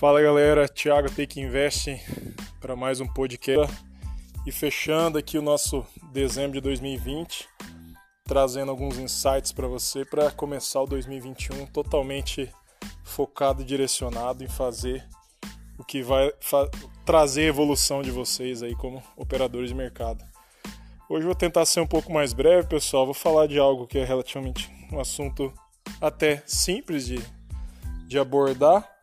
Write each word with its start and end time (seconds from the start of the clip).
Fala 0.00 0.22
galera, 0.22 0.66
Thiago 0.66 1.10
Take 1.10 1.38
Invest 1.38 2.00
para 2.58 2.74
mais 2.74 3.02
um 3.02 3.06
podcast 3.06 3.70
e 4.46 4.50
fechando 4.50 5.18
aqui 5.18 5.36
o 5.36 5.42
nosso 5.42 5.86
dezembro 6.10 6.52
de 6.52 6.62
2020, 6.62 7.46
trazendo 8.24 8.70
alguns 8.70 8.96
insights 8.96 9.52
para 9.52 9.68
você 9.68 10.02
para 10.02 10.30
começar 10.30 10.80
o 10.80 10.86
2021 10.86 11.66
totalmente 11.66 12.50
focado 13.04 13.60
e 13.60 13.64
direcionado 13.66 14.42
em 14.42 14.48
fazer 14.48 15.06
o 15.76 15.84
que 15.84 16.02
vai 16.02 16.32
trazer 17.04 17.42
evolução 17.42 18.00
de 18.00 18.10
vocês 18.10 18.62
aí 18.62 18.74
como 18.74 19.02
operadores 19.18 19.68
de 19.68 19.74
mercado. 19.74 20.24
Hoje 21.10 21.26
vou 21.26 21.34
tentar 21.34 21.66
ser 21.66 21.80
um 21.80 21.86
pouco 21.86 22.10
mais 22.10 22.32
breve, 22.32 22.66
pessoal. 22.66 23.04
Vou 23.04 23.12
falar 23.12 23.46
de 23.46 23.58
algo 23.58 23.86
que 23.86 23.98
é 23.98 24.04
relativamente 24.06 24.72
um 24.90 24.98
assunto 24.98 25.52
até 26.00 26.42
simples 26.46 27.04
de, 27.04 27.18
de 28.08 28.18
abordar, 28.18 28.99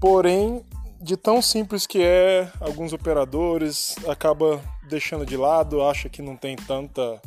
porém, 0.00 0.64
de 1.00 1.16
tão 1.16 1.40
simples 1.40 1.86
que 1.86 2.02
é, 2.02 2.50
alguns 2.60 2.92
operadores 2.92 3.96
acaba 4.06 4.60
deixando 4.88 5.24
de 5.24 5.36
lado, 5.36 5.82
acha 5.82 6.08
que 6.08 6.22
não 6.22 6.36
tem 6.36 6.56
tanta 6.56 7.20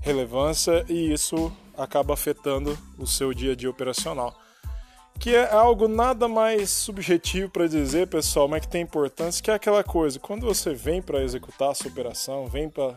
relevância 0.00 0.84
e 0.88 1.12
isso 1.12 1.52
acaba 1.76 2.14
afetando 2.14 2.76
o 2.98 3.06
seu 3.06 3.32
dia 3.32 3.52
a 3.52 3.56
dia 3.56 3.70
operacional. 3.70 4.34
Que 5.18 5.34
é 5.34 5.50
algo 5.50 5.88
nada 5.88 6.28
mais 6.28 6.68
subjetivo 6.68 7.50
para 7.50 7.66
dizer, 7.66 8.06
pessoal, 8.06 8.48
mas 8.48 8.60
que 8.60 8.68
tem 8.68 8.82
importância, 8.82 9.42
que 9.42 9.50
é 9.50 9.54
aquela 9.54 9.82
coisa, 9.82 10.18
quando 10.18 10.44
você 10.44 10.74
vem 10.74 11.00
para 11.00 11.22
executar 11.22 11.70
a 11.70 11.74
sua 11.74 11.90
operação, 11.90 12.46
vem 12.46 12.68
para 12.68 12.94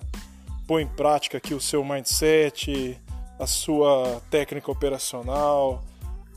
pôr 0.67 0.81
em 0.81 0.87
prática 0.87 1.37
aqui 1.37 1.53
o 1.53 1.61
seu 1.61 1.83
mindset, 1.83 2.99
a 3.39 3.47
sua 3.47 4.21
técnica 4.29 4.69
operacional, 4.69 5.81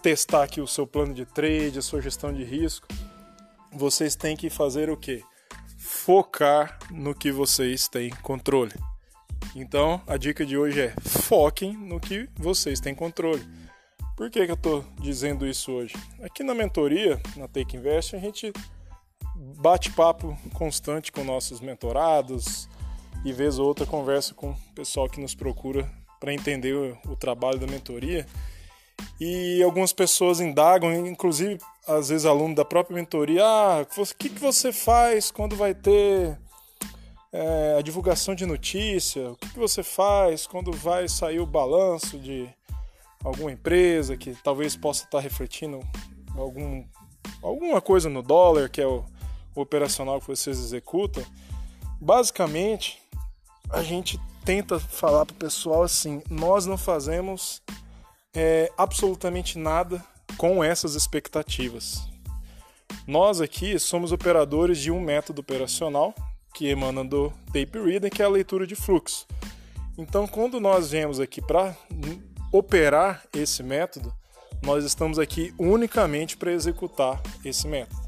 testar 0.03 0.43
aqui 0.43 0.61
o 0.61 0.67
seu 0.67 0.87
plano 0.87 1.15
de 1.15 1.25
trade, 1.25 1.79
a 1.79 1.83
sua 1.83 2.03
gestão 2.03 2.33
de 2.33 2.43
risco, 2.43 2.89
vocês 3.73 4.17
têm 4.17 4.37
que 4.37 4.51
fazer 4.51 4.91
o 4.91 4.97
quê? 4.97 5.23
Focar 5.79 6.79
no 6.91 7.15
que 7.15 7.31
vocês 7.31 7.89
têm 7.89 8.11
controle. 8.11 8.75
Então, 9.55 10.01
a 10.07 10.17
dica 10.17 10.45
de 10.45 10.57
hoje 10.57 10.81
é 10.81 10.95
foquem 11.01 11.77
no 11.77 12.01
que 12.01 12.29
vocês 12.37 12.81
têm 12.81 12.95
controle. 12.95 13.43
Por 14.17 14.31
que, 14.31 14.45
que 14.45 14.51
eu 14.51 14.57
estou 14.57 14.85
dizendo 15.01 15.47
isso 15.47 15.73
hoje? 15.73 15.95
Aqui 16.23 16.43
na 16.43 16.55
mentoria, 16.55 17.21
na 17.37 17.49
Take 17.49 17.77
Invest, 17.77 18.15
a 18.15 18.19
gente 18.19 18.53
bate 19.35 19.91
papo 19.93 20.37
constante 20.53 21.11
com 21.11 21.25
nossos 21.25 21.61
mentorados 21.61 22.69
e 23.25 23.33
vez 23.33 23.59
ou 23.59 23.67
outra 23.67 23.87
conversa 23.87 24.35
com 24.35 24.51
o 24.51 24.57
pessoal 24.75 25.09
que 25.09 25.21
nos 25.21 25.35
procura 25.35 25.91
para 26.21 26.33
entender 26.33 26.75
o, 26.75 26.97
o, 27.11 27.17
trabalho 27.17 27.59
da 27.59 27.67
mentoria. 27.67 28.27
E 29.21 29.63
algumas 29.63 29.93
pessoas 29.93 30.41
indagam, 30.41 31.07
inclusive 31.07 31.59
às 31.87 32.09
vezes 32.09 32.27
aluno 32.27 32.55
da 32.55 32.65
própria 32.65 32.97
mentoria, 32.97 33.45
ah, 33.45 33.83
o 33.83 34.15
que, 34.15 34.29
que 34.29 34.39
você 34.39 34.73
faz 34.73 35.31
quando 35.31 35.57
vai 35.57 35.75
ter 35.75 36.39
é, 37.33 37.77
a 37.79 37.83
divulgação 37.83 38.35
de 38.35 38.47
notícia? 38.47 39.31
O 39.31 39.37
que, 39.37 39.49
que 39.49 39.59
você 39.59 39.83
faz 39.83 40.47
quando 40.47 40.73
vai 40.73 41.09
sair 41.09 41.41
o 41.41 41.47
balanço 41.47 42.19
de 42.19 42.49
alguma 43.25 43.53
empresa 43.53 44.17
que 44.17 44.35
talvez 44.43 44.77
possa 44.77 45.05
estar 45.05 45.21
refletindo 45.21 45.81
algum, 46.37 46.85
alguma 47.43 47.81
coisa 47.81 48.09
no 48.09 48.23
dólar, 48.23 48.69
que 48.69 48.81
é 48.81 48.87
o, 48.87 49.05
o 49.55 49.61
operacional 49.61 50.21
que 50.21 50.29
vocês 50.29 50.59
executam? 50.59 51.25
Basicamente, 52.01 53.01
a 53.71 53.83
gente 53.83 54.21
tenta 54.45 54.79
falar 54.79 55.25
para 55.25 55.35
o 55.35 55.39
pessoal 55.39 55.83
assim: 55.83 56.23
nós 56.29 56.67
não 56.67 56.77
fazemos 56.77 57.63
é, 58.35 58.71
absolutamente 58.77 59.59
nada 59.59 60.05
com 60.37 60.63
essas 60.63 60.95
expectativas. 60.95 62.03
Nós 63.07 63.41
aqui 63.41 63.79
somos 63.79 64.13
operadores 64.13 64.79
de 64.79 64.91
um 64.91 65.01
método 65.01 65.41
operacional 65.41 66.15
que 66.55 66.69
emana 66.69 67.05
do 67.05 67.31
Tape 67.47 67.79
Reader, 67.79 68.11
que 68.11 68.23
é 68.23 68.25
a 68.25 68.29
leitura 68.29 68.67
de 68.67 68.75
fluxo. 68.75 69.27
Então, 69.97 70.27
quando 70.27 70.61
nós 70.61 70.91
viemos 70.91 71.21
aqui 71.21 71.41
para 71.41 71.77
operar 72.51 73.23
esse 73.33 73.63
método, 73.63 74.13
nós 74.63 74.85
estamos 74.85 75.19
aqui 75.19 75.55
unicamente 75.59 76.37
para 76.37 76.53
executar 76.53 77.21
esse 77.45 77.67
método. 77.67 78.01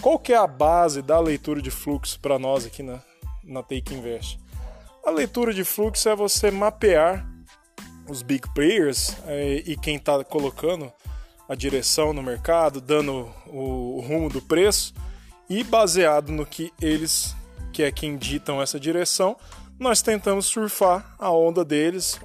Qual 0.00 0.18
que 0.18 0.32
é 0.32 0.36
a 0.36 0.46
base 0.46 1.00
da 1.00 1.20
leitura 1.20 1.62
de 1.62 1.70
fluxo 1.70 2.18
para 2.18 2.38
nós 2.38 2.66
aqui 2.66 2.82
na, 2.82 3.00
na 3.44 3.62
Take 3.62 3.94
Invest? 3.94 4.40
A 5.04 5.10
leitura 5.10 5.52
de 5.52 5.64
fluxo 5.64 6.08
é 6.08 6.16
você 6.16 6.50
mapear 6.50 7.26
os 8.08 8.22
big 8.22 8.48
players 8.54 9.16
é, 9.26 9.62
e 9.66 9.76
quem 9.76 9.96
está 9.96 10.22
colocando 10.24 10.92
a 11.48 11.54
direção 11.54 12.12
no 12.12 12.22
mercado, 12.22 12.80
dando 12.80 13.30
o, 13.46 13.98
o, 13.98 14.00
rumo 14.00 14.28
do 14.28 14.40
preço 14.40 14.94
e 15.48 15.62
baseado 15.62 16.32
no 16.32 16.46
que 16.46 16.72
eles, 16.80 17.34
que 17.72 17.82
é 17.82 17.92
quem 17.92 18.16
ditam 18.16 18.62
essa 18.62 18.78
direção, 18.78 19.36
nós 19.78 20.00
tentamos 20.00 20.46
surfar 20.46 21.14
a 21.18 21.30
onda 21.30 21.64
deles, 21.64 22.20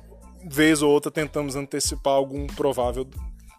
vez 0.46 0.82
ou 0.82 0.92
outra 0.92 1.12
tentamos 1.12 1.56
antecipar 1.56 2.14
algum 2.14 2.48
provável 2.48 3.08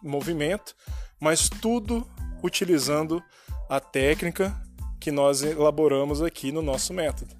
movimento, 0.01 0.75
mas 1.19 1.49
tudo 1.49 2.07
utilizando 2.41 3.21
a 3.69 3.79
técnica 3.79 4.55
que 4.99 5.11
nós 5.11 5.43
elaboramos 5.43 6.21
aqui 6.21 6.51
no 6.51 6.61
nosso 6.61 6.93
método. 6.93 7.35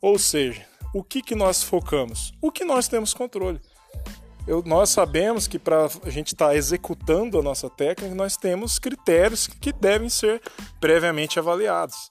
Ou 0.00 0.18
seja, 0.18 0.66
o 0.92 1.02
que, 1.02 1.22
que 1.22 1.34
nós 1.34 1.62
focamos? 1.62 2.32
O 2.40 2.50
que 2.50 2.64
nós 2.64 2.88
temos 2.88 3.14
controle. 3.14 3.60
Eu, 4.50 4.64
nós 4.66 4.90
sabemos 4.90 5.46
que 5.46 5.60
para 5.60 5.86
a 6.02 6.10
gente 6.10 6.34
estar 6.34 6.48
tá 6.48 6.56
executando 6.56 7.38
a 7.38 7.42
nossa 7.42 7.70
técnica, 7.70 8.12
nós 8.16 8.36
temos 8.36 8.80
critérios 8.80 9.46
que 9.46 9.72
devem 9.72 10.08
ser 10.08 10.42
previamente 10.80 11.38
avaliados. 11.38 12.10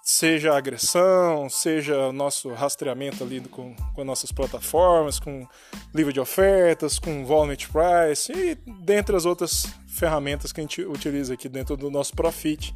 Seja 0.00 0.52
a 0.52 0.58
agressão, 0.58 1.50
seja 1.50 1.96
o 2.06 2.12
nosso 2.12 2.52
rastreamento 2.52 3.24
ali 3.24 3.40
com, 3.40 3.74
com 3.96 4.04
nossas 4.04 4.30
plataformas, 4.30 5.18
com 5.18 5.44
livro 5.92 6.12
de 6.12 6.20
ofertas, 6.20 7.00
com 7.00 7.26
volume 7.26 7.56
price 7.56 8.32
e 8.32 8.54
dentre 8.84 9.16
as 9.16 9.24
outras 9.24 9.66
ferramentas 9.88 10.52
que 10.52 10.60
a 10.60 10.62
gente 10.62 10.82
utiliza 10.82 11.34
aqui 11.34 11.48
dentro 11.48 11.76
do 11.76 11.90
nosso 11.90 12.14
Profit. 12.14 12.72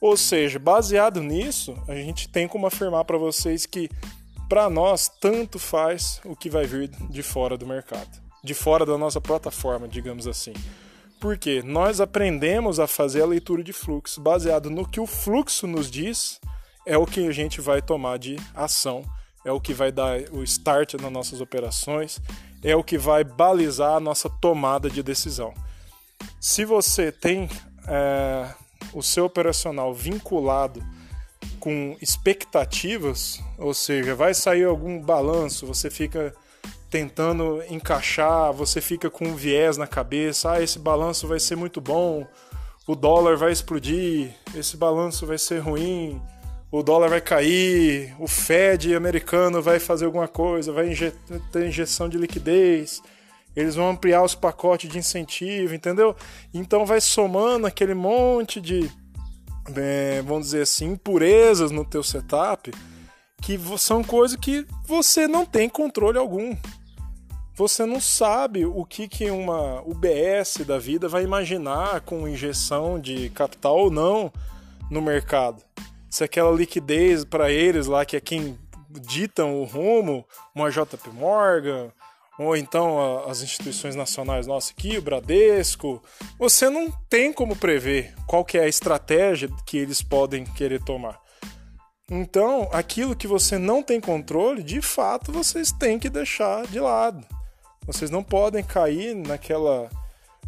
Ou 0.00 0.16
seja, 0.16 0.60
baseado 0.60 1.20
nisso, 1.24 1.76
a 1.88 1.94
gente 1.96 2.28
tem 2.28 2.46
como 2.46 2.68
afirmar 2.68 3.04
para 3.04 3.18
vocês 3.18 3.66
que 3.66 3.90
para 4.48 4.70
nós, 4.70 5.08
tanto 5.08 5.58
faz 5.58 6.20
o 6.24 6.36
que 6.36 6.48
vai 6.48 6.66
vir 6.66 6.88
de 7.10 7.22
fora 7.22 7.58
do 7.58 7.66
mercado, 7.66 8.27
de 8.42 8.54
fora 8.54 8.86
da 8.86 8.96
nossa 8.96 9.20
plataforma, 9.20 9.88
digamos 9.88 10.26
assim. 10.26 10.52
Porque 11.20 11.62
nós 11.62 12.00
aprendemos 12.00 12.78
a 12.78 12.86
fazer 12.86 13.22
a 13.22 13.26
leitura 13.26 13.62
de 13.62 13.72
fluxo 13.72 14.20
baseado 14.20 14.70
no 14.70 14.88
que 14.88 15.00
o 15.00 15.06
fluxo 15.06 15.66
nos 15.66 15.90
diz, 15.90 16.40
é 16.86 16.96
o 16.96 17.04
que 17.04 17.26
a 17.26 17.32
gente 17.32 17.60
vai 17.60 17.82
tomar 17.82 18.18
de 18.18 18.36
ação, 18.54 19.04
é 19.44 19.50
o 19.50 19.60
que 19.60 19.74
vai 19.74 19.90
dar 19.90 20.20
o 20.32 20.42
start 20.44 20.94
nas 20.94 21.12
nossas 21.12 21.40
operações, 21.40 22.20
é 22.62 22.74
o 22.74 22.84
que 22.84 22.96
vai 22.96 23.24
balizar 23.24 23.94
a 23.94 24.00
nossa 24.00 24.28
tomada 24.28 24.88
de 24.88 25.02
decisão. 25.02 25.52
Se 26.40 26.64
você 26.64 27.10
tem 27.10 27.48
é, 27.86 28.54
o 28.92 29.02
seu 29.02 29.24
operacional 29.24 29.92
vinculado 29.92 30.84
com 31.58 31.96
expectativas, 32.00 33.42
ou 33.56 33.74
seja, 33.74 34.14
vai 34.14 34.34
sair 34.34 34.64
algum 34.64 35.00
balanço, 35.00 35.66
você 35.66 35.90
fica 35.90 36.34
tentando 36.90 37.62
encaixar, 37.68 38.52
você 38.52 38.80
fica 38.80 39.10
com 39.10 39.26
um 39.26 39.34
viés 39.34 39.76
na 39.76 39.86
cabeça, 39.86 40.52
ah, 40.52 40.62
esse 40.62 40.78
balanço 40.78 41.26
vai 41.26 41.38
ser 41.38 41.56
muito 41.56 41.80
bom, 41.80 42.26
o 42.86 42.94
dólar 42.94 43.36
vai 43.36 43.52
explodir, 43.52 44.34
esse 44.54 44.76
balanço 44.76 45.26
vai 45.26 45.38
ser 45.38 45.58
ruim, 45.58 46.20
o 46.70 46.82
dólar 46.82 47.08
vai 47.10 47.20
cair, 47.20 48.14
o 48.18 48.26
Fed 48.26 48.94
americano 48.94 49.60
vai 49.60 49.78
fazer 49.78 50.06
alguma 50.06 50.28
coisa, 50.28 50.72
vai 50.72 50.94
ter 51.52 51.66
injeção 51.66 52.08
de 52.08 52.16
liquidez, 52.16 53.02
eles 53.54 53.74
vão 53.74 53.90
ampliar 53.90 54.22
os 54.22 54.34
pacotes 54.34 54.88
de 54.88 54.98
incentivo, 54.98 55.74
entendeu? 55.74 56.16
Então 56.54 56.86
vai 56.86 57.00
somando 57.00 57.66
aquele 57.66 57.94
monte 57.94 58.60
de 58.60 58.90
é, 59.76 60.22
vamos 60.22 60.46
dizer 60.46 60.62
assim, 60.62 60.92
impurezas 60.92 61.70
no 61.70 61.84
teu 61.84 62.02
setup 62.02 62.72
que 63.40 63.58
são 63.78 64.02
coisas 64.02 64.36
que 64.36 64.66
você 64.86 65.26
não 65.26 65.44
tem 65.44 65.68
controle 65.68 66.18
algum. 66.18 66.56
Você 67.58 67.84
não 67.84 68.00
sabe 68.00 68.64
o 68.64 68.84
que, 68.84 69.08
que 69.08 69.28
uma 69.32 69.82
UBS 69.82 70.58
da 70.64 70.78
vida 70.78 71.08
vai 71.08 71.24
imaginar 71.24 72.02
com 72.02 72.28
injeção 72.28 73.00
de 73.00 73.30
capital 73.30 73.76
ou 73.76 73.90
não 73.90 74.32
no 74.88 75.02
mercado. 75.02 75.60
Se 76.08 76.22
aquela 76.22 76.52
liquidez 76.52 77.24
para 77.24 77.50
eles 77.50 77.88
lá, 77.88 78.04
que 78.04 78.16
é 78.16 78.20
quem 78.20 78.56
ditam 79.00 79.60
o 79.60 79.64
rumo, 79.64 80.24
uma 80.54 80.70
JP 80.70 81.10
Morgan, 81.12 81.90
ou 82.38 82.56
então 82.56 83.28
as 83.28 83.42
instituições 83.42 83.96
nacionais 83.96 84.46
nossas 84.46 84.70
aqui, 84.70 84.96
o 84.96 85.02
Bradesco, 85.02 86.00
você 86.38 86.70
não 86.70 86.92
tem 87.10 87.32
como 87.32 87.56
prever 87.56 88.14
qual 88.28 88.44
que 88.44 88.56
é 88.56 88.62
a 88.62 88.68
estratégia 88.68 89.50
que 89.66 89.76
eles 89.76 90.00
podem 90.00 90.44
querer 90.44 90.80
tomar. 90.84 91.20
Então, 92.08 92.68
aquilo 92.72 93.16
que 93.16 93.26
você 93.26 93.58
não 93.58 93.82
tem 93.82 94.00
controle, 94.00 94.62
de 94.62 94.80
fato, 94.80 95.32
vocês 95.32 95.72
têm 95.72 95.98
que 95.98 96.08
deixar 96.08 96.64
de 96.68 96.78
lado. 96.78 97.26
Vocês 97.88 98.10
não 98.10 98.22
podem 98.22 98.62
cair 98.62 99.14
naquela 99.14 99.88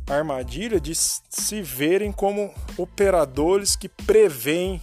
armadilha 0.07 0.79
de 0.79 0.95
se 0.95 1.63
verem 1.63 2.13
como 2.13 2.53
operadores 2.77 3.75
que 3.75 3.89
preveem 3.89 4.79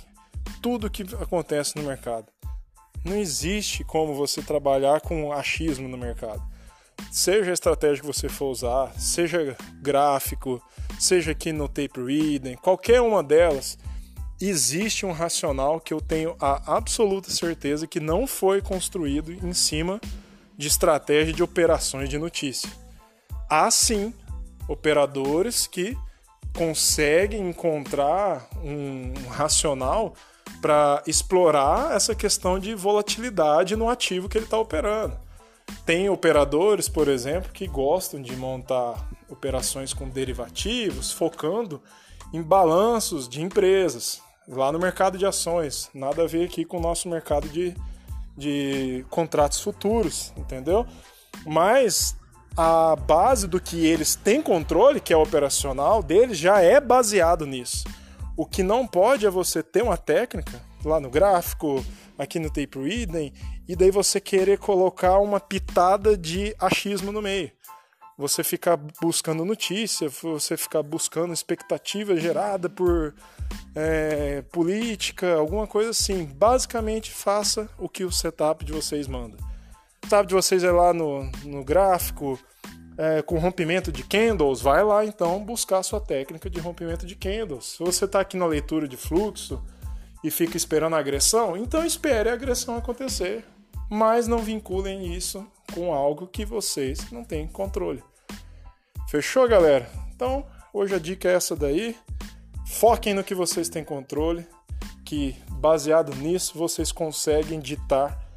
tudo 0.59 0.89
que 0.89 1.03
acontece 1.21 1.75
no 1.75 1.83
mercado. 1.83 2.25
Não 3.05 3.15
existe 3.15 3.83
como 3.83 4.15
você 4.15 4.41
trabalhar 4.41 5.01
com 5.01 5.31
achismo 5.31 5.87
no 5.87 5.99
mercado. 5.99 6.41
Seja 7.11 7.51
a 7.51 7.53
estratégia 7.53 8.01
que 8.01 8.07
você 8.07 8.27
for 8.27 8.47
usar, 8.47 8.91
seja 8.99 9.55
gráfico, 9.79 10.59
seja 10.99 11.33
aqui 11.33 11.53
no 11.53 11.67
tape 11.67 12.03
reading, 12.03 12.55
qualquer 12.55 13.01
uma 13.01 13.21
delas, 13.21 13.77
existe 14.41 15.05
um 15.05 15.11
racional 15.11 15.79
que 15.79 15.93
eu 15.93 16.01
tenho 16.01 16.35
a 16.39 16.75
absoluta 16.75 17.29
certeza 17.29 17.85
que 17.85 17.99
não 17.99 18.25
foi 18.25 18.63
construído 18.63 19.31
em 19.31 19.53
cima 19.53 20.01
de 20.57 20.67
estratégia 20.67 21.33
de 21.33 21.43
operações 21.43 22.09
de 22.09 22.17
notícia. 22.17 22.69
Há 23.49 23.69
sim 23.69 24.13
operadores 24.67 25.67
que 25.67 25.97
conseguem 26.53 27.49
encontrar 27.49 28.49
um 28.63 29.13
racional 29.29 30.15
para 30.61 31.03
explorar 31.05 31.95
essa 31.95 32.15
questão 32.15 32.57
de 32.57 32.73
volatilidade 32.73 33.75
no 33.75 33.89
ativo 33.89 34.27
que 34.27 34.37
ele 34.37 34.45
está 34.45 34.57
operando. 34.57 35.17
Tem 35.85 36.09
operadores, 36.09 36.89
por 36.89 37.07
exemplo, 37.07 37.51
que 37.51 37.67
gostam 37.67 38.21
de 38.21 38.35
montar 38.35 39.07
operações 39.29 39.93
com 39.93 40.09
derivativos, 40.09 41.11
focando 41.11 41.81
em 42.33 42.41
balanços 42.41 43.27
de 43.29 43.41
empresas, 43.41 44.21
lá 44.47 44.71
no 44.71 44.79
mercado 44.79 45.17
de 45.17 45.25
ações. 45.25 45.89
Nada 45.93 46.23
a 46.23 46.27
ver 46.27 46.45
aqui 46.45 46.65
com 46.65 46.77
o 46.77 46.81
nosso 46.81 47.07
mercado 47.07 47.47
de, 47.49 47.75
de 48.37 49.05
contratos 49.09 49.59
futuros, 49.59 50.31
entendeu? 50.37 50.85
Mas 51.45 52.15
a 52.55 52.95
base 52.95 53.47
do 53.47 53.59
que 53.59 53.85
eles 53.85 54.15
têm 54.15 54.41
controle, 54.41 54.99
que 54.99 55.13
é 55.13 55.17
operacional 55.17 56.01
deles, 56.03 56.37
já 56.37 56.61
é 56.61 56.79
baseado 56.79 57.45
nisso. 57.45 57.83
O 58.35 58.45
que 58.45 58.61
não 58.61 58.85
pode 58.85 59.25
é 59.25 59.29
você 59.29 59.63
ter 59.63 59.83
uma 59.83 59.97
técnica 59.97 60.61
lá 60.85 60.99
no 60.99 61.09
gráfico, 61.09 61.83
aqui 62.17 62.39
no 62.39 62.49
tape 62.49 62.79
reading, 62.79 63.33
e 63.67 63.75
daí 63.75 63.91
você 63.91 64.19
querer 64.19 64.57
colocar 64.57 65.19
uma 65.19 65.39
pitada 65.39 66.15
de 66.15 66.55
achismo 66.59 67.11
no 67.11 67.21
meio. 67.21 67.51
Você 68.17 68.43
ficar 68.43 68.77
buscando 68.99 69.45
notícia, 69.45 70.09
você 70.09 70.57
ficar 70.57 70.81
buscando 70.81 71.33
expectativa 71.33 72.15
gerada 72.17 72.67
por 72.67 73.13
é, 73.75 74.41
política, 74.51 75.35
alguma 75.35 75.67
coisa 75.67 75.91
assim. 75.91 76.25
Basicamente, 76.25 77.11
faça 77.11 77.69
o 77.77 77.87
que 77.87 78.03
o 78.03 78.11
setup 78.11 78.65
de 78.65 78.73
vocês 78.73 79.07
manda. 79.07 79.37
O 80.03 80.07
setup 80.07 80.27
de 80.27 80.33
vocês 80.33 80.63
é 80.63 80.71
lá 80.71 80.91
no, 80.93 81.29
no 81.45 81.63
gráfico, 81.63 82.39
é, 82.97 83.21
com 83.21 83.37
rompimento 83.37 83.91
de 83.91 84.03
candles, 84.03 84.59
vai 84.59 84.83
lá 84.83 85.05
então 85.05 85.43
buscar 85.43 85.77
a 85.77 85.83
sua 85.83 86.01
técnica 86.01 86.49
de 86.49 86.59
rompimento 86.59 87.05
de 87.05 87.15
candles. 87.15 87.75
Se 87.77 87.79
você 87.79 88.05
está 88.05 88.19
aqui 88.19 88.35
na 88.35 88.47
leitura 88.47 88.87
de 88.87 88.97
fluxo 88.97 89.63
e 90.23 90.31
fica 90.31 90.57
esperando 90.57 90.95
a 90.95 90.99
agressão, 90.99 91.55
então 91.55 91.85
espere 91.85 92.29
a 92.29 92.33
agressão 92.33 92.75
acontecer. 92.75 93.45
Mas 93.89 94.27
não 94.27 94.39
vinculem 94.39 95.13
isso 95.13 95.45
com 95.73 95.93
algo 95.93 96.27
que 96.27 96.45
vocês 96.45 97.11
não 97.11 97.23
têm 97.23 97.47
controle. 97.47 98.03
Fechou, 99.09 99.47
galera? 99.47 99.89
Então, 100.13 100.45
hoje 100.73 100.95
a 100.95 100.99
dica 100.99 101.29
é 101.29 101.33
essa 101.33 101.55
daí. 101.55 101.95
Foquem 102.65 103.13
no 103.13 103.23
que 103.23 103.33
vocês 103.33 103.69
têm 103.69 103.83
controle, 103.83 104.45
que 105.05 105.35
baseado 105.49 106.13
nisso 106.15 106.57
vocês 106.57 106.91
conseguem 106.91 107.59
ditar 107.59 108.27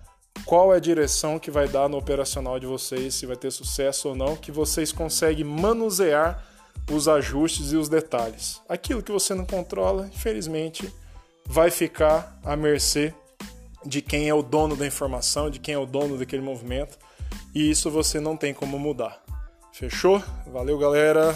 qual 0.45 0.73
é 0.73 0.77
a 0.77 0.81
direção 0.81 1.39
que 1.39 1.51
vai 1.51 1.69
dar 1.69 1.89
no 1.89 1.99
operacional 1.99 2.59
de 2.59 2.67
vocês, 2.67 3.15
se 3.15 3.27
vai 3.27 3.37
ter 3.37 3.51
sucesso 3.51 4.11
ou 4.11 4.15
não, 4.15 4.37
que 4.37 4.53
vocês 4.53 4.93
conseguem 4.93 5.45
manusear 5.45 6.45
os 6.91 7.09
ajustes 7.09 7.73
e 7.73 7.77
os 7.77 7.89
detalhes. 7.89 8.61
Aquilo 8.69 9.03
que 9.03 9.13
você 9.13 9.35
não 9.35 9.45
controla, 9.45 10.09
infelizmente, 10.13 10.93
vai 11.47 11.71
ficar 11.71 12.39
à 12.45 12.57
mercê 12.57 13.15
de 13.85 14.01
quem 14.03 14.29
é 14.29 14.35
o 14.35 14.43
dono 14.43 14.77
da 14.77 14.87
informação, 14.87 15.51
de 15.51 15.59
quem 15.59 15.75
é 15.75 15.79
o 15.79 15.87
dono 15.87 16.19
daquele 16.19 16.43
movimento, 16.43 16.99
e 17.55 17.71
isso 17.71 17.91
você 17.91 18.21
não 18.21 18.37
tem 18.37 18.53
como 18.55 18.79
mudar. 18.79 19.23
Fechou? 19.73 20.23
Valeu, 20.53 20.79
galera! 20.79 21.35